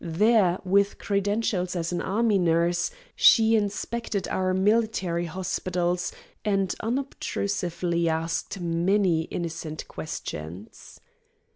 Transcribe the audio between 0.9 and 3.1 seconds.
credentials as an army nurse,